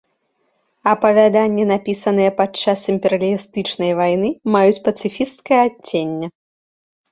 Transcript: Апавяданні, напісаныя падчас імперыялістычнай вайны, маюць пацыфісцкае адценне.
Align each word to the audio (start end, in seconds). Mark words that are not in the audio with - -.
Апавяданні, 0.93 1.63
напісаныя 1.71 2.31
падчас 2.39 2.87
імперыялістычнай 2.95 3.91
вайны, 4.01 4.33
маюць 4.57 4.83
пацыфісцкае 4.89 5.61
адценне. 5.69 6.27